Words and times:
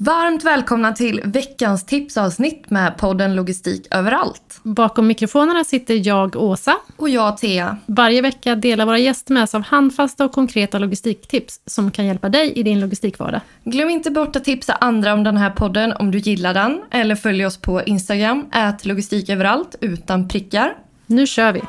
Varmt 0.00 0.44
välkomna 0.44 0.92
till 0.92 1.20
veckans 1.24 1.86
tipsavsnitt 1.86 2.70
med 2.70 2.96
podden 2.96 3.36
Logistik 3.36 3.86
överallt. 3.90 4.60
Bakom 4.62 5.06
mikrofonerna 5.06 5.64
sitter 5.64 6.06
jag, 6.06 6.36
Åsa. 6.36 6.76
Och 6.96 7.08
jag, 7.08 7.38
Thea. 7.38 7.76
Varje 7.86 8.22
vecka 8.22 8.54
delar 8.54 8.86
våra 8.86 8.98
gäster 8.98 9.34
med 9.34 9.48
sig 9.48 9.58
av 9.58 9.64
handfasta 9.64 10.24
och 10.24 10.32
konkreta 10.32 10.78
logistiktips 10.78 11.60
som 11.66 11.90
kan 11.90 12.06
hjälpa 12.06 12.28
dig 12.28 12.52
i 12.52 12.62
din 12.62 12.80
logistikvardag. 12.80 13.40
Glöm 13.64 13.90
inte 13.90 14.10
bort 14.10 14.36
att 14.36 14.44
tipsa 14.44 14.72
andra 14.72 15.12
om 15.12 15.24
den 15.24 15.36
här 15.36 15.50
podden 15.50 15.92
om 15.92 16.10
du 16.10 16.18
gillar 16.18 16.54
den. 16.54 16.82
Eller 16.90 17.14
följ 17.14 17.46
oss 17.46 17.56
på 17.56 17.82
Instagram, 17.82 18.46
ät 18.52 18.84
logistiköverallt 18.84 19.74
utan 19.80 20.28
prickar. 20.28 20.76
Nu 21.06 21.26
kör 21.26 21.52
vi! 21.52 21.62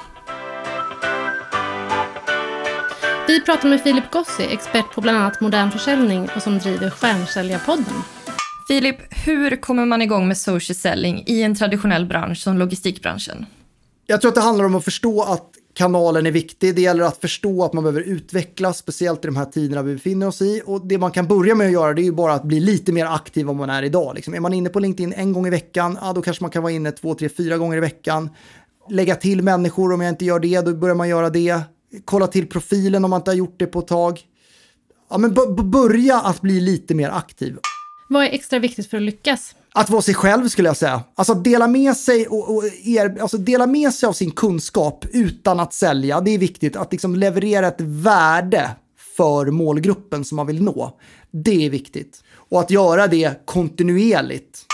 Vi 3.27 3.41
pratar 3.41 3.69
med 3.69 3.81
Filip 3.81 4.11
Gossi, 4.11 4.43
expert 4.51 4.95
på 4.95 5.01
bland 5.01 5.17
annat 5.17 5.41
modern 5.41 5.71
försäljning 5.71 6.29
och 6.35 6.43
som 6.43 6.59
driver 6.59 6.89
Stjärnsäljarpodden. 6.89 8.03
Filip, 8.69 8.97
hur 9.25 9.55
kommer 9.55 9.85
man 9.85 10.01
igång 10.01 10.27
med 10.27 10.37
social 10.37 10.75
selling 10.75 11.23
i 11.27 11.41
en 11.41 11.55
traditionell 11.55 12.05
bransch 12.05 12.37
som 12.37 12.57
logistikbranschen? 12.57 13.45
Jag 14.05 14.21
tror 14.21 14.29
att 14.29 14.35
det 14.35 14.41
handlar 14.41 14.65
om 14.65 14.75
att 14.75 14.83
förstå 14.83 15.21
att 15.21 15.49
kanalen 15.73 16.25
är 16.25 16.31
viktig. 16.31 16.75
Det 16.75 16.81
gäller 16.81 17.03
att 17.03 17.17
förstå 17.21 17.63
att 17.63 17.73
man 17.73 17.83
behöver 17.83 18.01
utvecklas, 18.01 18.77
speciellt 18.77 19.25
i 19.25 19.27
de 19.27 19.35
här 19.35 19.45
tiderna 19.45 19.81
vi 19.81 19.93
befinner 19.93 20.27
oss 20.27 20.41
i. 20.41 20.61
Och 20.65 20.87
det 20.87 20.97
man 20.97 21.11
kan 21.11 21.27
börja 21.27 21.55
med 21.55 21.67
att 21.67 21.73
göra 21.73 21.93
det 21.93 22.01
är 22.01 22.03
ju 22.03 22.11
bara 22.11 22.33
att 22.33 22.43
bli 22.43 22.59
lite 22.59 22.91
mer 22.91 23.05
aktiv 23.05 23.49
om 23.49 23.57
man 23.57 23.69
är 23.69 23.83
idag. 23.83 24.15
Liksom. 24.15 24.33
Är 24.33 24.39
man 24.39 24.53
inne 24.53 24.69
på 24.69 24.79
LinkedIn 24.79 25.13
en 25.13 25.33
gång 25.33 25.47
i 25.47 25.49
veckan, 25.49 25.97
ja, 26.01 26.13
då 26.13 26.21
kanske 26.21 26.43
man 26.43 26.51
kan 26.51 26.63
vara 26.63 26.73
inne 26.73 26.91
två, 26.91 27.15
tre, 27.15 27.29
fyra 27.29 27.57
gånger 27.57 27.77
i 27.77 27.81
veckan. 27.81 28.29
Lägga 28.89 29.15
till 29.15 29.43
människor, 29.43 29.93
om 29.93 30.01
jag 30.01 30.09
inte 30.09 30.25
gör 30.25 30.39
det, 30.39 30.61
då 30.61 30.73
börjar 30.73 30.95
man 30.95 31.09
göra 31.09 31.29
det. 31.29 31.61
Kolla 32.05 32.27
till 32.27 32.47
profilen 32.47 33.03
om 33.03 33.09
man 33.09 33.19
inte 33.19 33.31
har 33.31 33.35
gjort 33.35 33.59
det 33.59 33.65
på 33.65 33.79
ett 33.79 33.87
tag. 33.87 34.21
Ja, 35.09 35.17
men 35.17 35.33
börja 35.71 36.19
att 36.19 36.41
bli 36.41 36.59
lite 36.59 36.95
mer 36.95 37.09
aktiv. 37.09 37.57
Vad 38.11 38.25
är 38.25 38.29
extra 38.29 38.59
viktigt 38.59 38.89
för 38.89 38.97
att 38.97 39.03
lyckas? 39.03 39.55
Att 39.73 39.89
vara 39.89 40.01
sig 40.01 40.13
själv 40.13 40.47
skulle 40.47 40.69
jag 40.69 40.77
säga. 40.77 41.03
Alltså 41.15 41.33
dela 41.33 41.67
med 41.67 41.97
sig, 41.97 42.27
och, 42.27 42.55
och 42.55 42.63
er, 42.83 43.21
alltså 43.21 43.37
dela 43.37 43.67
med 43.67 43.93
sig 43.93 44.07
av 44.07 44.13
sin 44.13 44.31
kunskap 44.31 45.05
utan 45.11 45.59
att 45.59 45.73
sälja. 45.73 46.21
Det 46.21 46.31
är 46.31 46.37
viktigt 46.37 46.75
att 46.75 46.91
liksom 46.91 47.15
leverera 47.15 47.67
ett 47.67 47.81
värde 47.81 48.69
för 49.17 49.45
målgruppen 49.45 50.25
som 50.25 50.35
man 50.35 50.47
vill 50.47 50.63
nå. 50.63 50.97
Det 51.31 51.65
är 51.65 51.69
viktigt. 51.69 52.23
Och 52.33 52.59
att 52.59 52.71
göra 52.71 53.07
det 53.07 53.45
kontinuerligt. 53.45 54.65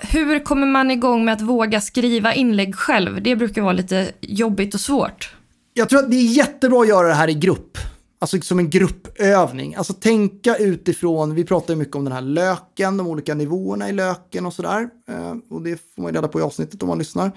Hur 0.00 0.44
kommer 0.44 0.66
man 0.66 0.90
igång 0.90 1.24
med 1.24 1.34
att 1.34 1.40
våga 1.40 1.80
skriva 1.80 2.34
inlägg 2.34 2.74
själv? 2.74 3.22
Det 3.22 3.36
brukar 3.36 3.62
vara 3.62 3.72
lite 3.72 4.12
jobbigt 4.20 4.74
och 4.74 4.80
svårt. 4.80 5.34
Jag 5.74 5.88
tror 5.88 5.98
att 6.00 6.10
det 6.10 6.16
är 6.16 6.36
jättebra 6.36 6.80
att 6.80 6.88
göra 6.88 7.08
det 7.08 7.14
här 7.14 7.28
i 7.28 7.34
grupp. 7.34 7.73
Alltså 8.24 8.40
som 8.40 8.58
en 8.58 8.70
gruppövning. 8.70 9.74
Alltså 9.74 9.92
tänka 9.92 10.56
utifrån, 10.56 11.34
vi 11.34 11.44
pratar 11.44 11.74
ju 11.74 11.78
mycket 11.78 11.96
om 11.96 12.04
den 12.04 12.12
här 12.12 12.20
löken, 12.20 12.96
de 12.96 13.06
olika 13.06 13.34
nivåerna 13.34 13.88
i 13.88 13.92
löken 13.92 14.46
och 14.46 14.52
sådär. 14.52 14.88
Eh, 15.08 15.32
och 15.50 15.62
det 15.62 15.76
får 15.94 16.02
man 16.02 16.12
ju 16.12 16.16
reda 16.16 16.28
på 16.28 16.40
i 16.40 16.42
avsnittet 16.42 16.82
om 16.82 16.88
man 16.88 16.98
lyssnar. 16.98 17.32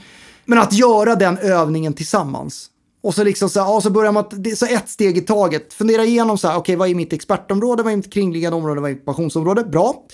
Men 0.46 0.60
att 0.60 0.74
göra 0.74 1.16
den 1.16 1.38
övningen 1.38 1.94
tillsammans. 1.94 2.70
Och 3.04 3.16
så 3.16 3.24
liksom 3.24 3.50
så, 3.50 3.64
här, 3.64 3.80
så 3.80 3.90
börjar 3.90 4.12
man, 4.12 4.26
så 4.56 4.66
ett 4.66 4.90
steg 4.90 5.18
i 5.18 5.22
taget. 5.22 5.74
Fundera 5.74 6.04
igenom 6.06 6.38
så 6.38 6.48
här, 6.48 6.54
okej 6.54 6.62
okay, 6.62 6.76
vad 6.76 6.90
är 6.90 6.96
mitt 6.96 7.14
expertområde, 7.14 7.84
vad 7.84 7.94
är 7.94 7.98
mitt 7.98 8.14
kringliggande 8.14 8.58
område, 8.58 8.82
vad 8.82 8.90
är 8.90 8.96
mitt 8.96 9.06
passionsområde? 9.06 9.64
Bra. 9.64 10.06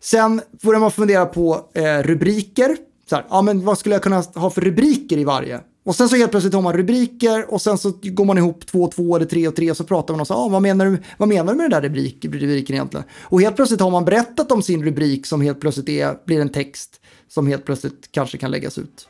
Sen 0.00 0.40
börjar 0.62 0.80
man 0.80 0.90
fundera 0.90 1.26
på 1.26 1.70
eh, 1.74 1.98
rubriker. 2.02 2.76
Så 3.08 3.16
här, 3.16 3.26
ja 3.30 3.42
men 3.42 3.64
vad 3.64 3.78
skulle 3.78 3.94
jag 3.94 4.02
kunna 4.02 4.24
ha 4.34 4.50
för 4.50 4.60
rubriker 4.60 5.18
i 5.18 5.24
varje? 5.24 5.60
Och 5.90 5.96
sen 5.96 6.08
så 6.08 6.16
helt 6.16 6.30
plötsligt 6.30 6.54
har 6.54 6.62
man 6.62 6.72
rubriker 6.72 7.54
och 7.54 7.62
sen 7.62 7.78
så 7.78 7.92
går 8.02 8.24
man 8.24 8.38
ihop 8.38 8.66
två 8.66 8.82
och 8.82 8.92
två 8.92 9.16
eller 9.16 9.26
tre 9.26 9.48
och 9.48 9.56
tre 9.56 9.70
och 9.70 9.76
så 9.76 9.84
pratar 9.84 10.14
man 10.14 10.20
och 10.20 10.26
så, 10.26 10.34
ah, 10.34 10.48
vad, 10.48 10.62
menar 10.62 10.86
du, 10.86 11.02
vad 11.16 11.28
menar 11.28 11.52
du 11.52 11.56
med 11.56 11.70
den 11.70 11.82
där 11.82 11.88
rubrik, 11.88 12.24
rubriken 12.24 12.74
egentligen? 12.74 13.06
Och 13.22 13.40
helt 13.40 13.56
plötsligt 13.56 13.80
har 13.80 13.90
man 13.90 14.04
berättat 14.04 14.52
om 14.52 14.62
sin 14.62 14.84
rubrik 14.84 15.26
som 15.26 15.40
helt 15.40 15.60
plötsligt 15.60 15.88
är, 15.88 16.16
blir 16.26 16.40
en 16.40 16.48
text 16.48 17.00
som 17.28 17.46
helt 17.46 17.64
plötsligt 17.64 18.08
kanske 18.12 18.38
kan 18.38 18.50
läggas 18.50 18.78
ut. 18.78 19.08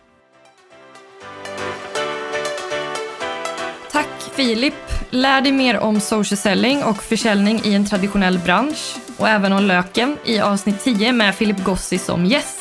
Tack 3.92 4.20
Filip! 4.32 4.74
Lär 5.10 5.40
dig 5.40 5.52
mer 5.52 5.78
om 5.78 6.00
social 6.00 6.36
selling 6.36 6.84
och 6.84 7.02
försäljning 7.02 7.60
i 7.64 7.74
en 7.74 7.86
traditionell 7.86 8.38
bransch 8.38 8.96
och 9.16 9.28
även 9.28 9.52
om 9.52 9.64
löken 9.64 10.16
i 10.24 10.40
avsnitt 10.40 10.84
10 10.84 11.12
med 11.12 11.34
Filip 11.34 11.64
Gossi 11.64 11.98
som 11.98 12.26
gäst. 12.26 12.59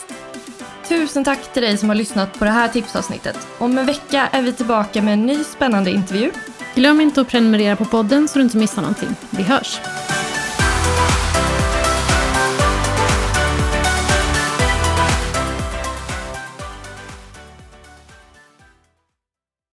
Tusen 0.89 1.23
tack 1.23 1.53
till 1.53 1.61
dig 1.61 1.77
som 1.77 1.89
har 1.89 1.95
lyssnat 1.95 2.39
på 2.39 2.45
det 2.45 2.51
här 2.51 2.67
tipsavsnittet. 2.67 3.47
Om 3.57 3.77
en 3.77 3.85
vecka 3.85 4.27
är 4.31 4.41
vi 4.41 4.53
tillbaka 4.53 5.01
med 5.01 5.13
en 5.13 5.25
ny 5.25 5.43
spännande 5.43 5.91
intervju. 5.91 6.31
Glöm 6.75 7.01
inte 7.01 7.21
att 7.21 7.27
prenumerera 7.27 7.75
på 7.75 7.85
podden 7.85 8.27
så 8.27 8.39
du 8.39 8.43
inte 8.43 8.57
missar 8.57 8.81
någonting. 8.81 9.09
Vi 9.29 9.43
hörs! 9.43 9.79